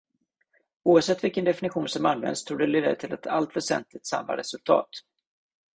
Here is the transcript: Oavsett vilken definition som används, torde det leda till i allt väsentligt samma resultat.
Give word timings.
Oavsett 0.83 1.23
vilken 1.23 1.45
definition 1.45 1.87
som 1.89 2.05
används, 2.05 2.43
torde 2.43 2.65
det 2.65 2.71
leda 2.71 2.95
till 2.95 3.13
i 3.13 3.29
allt 3.29 3.55
väsentligt 3.55 4.05
samma 4.05 4.37
resultat. 4.37 4.89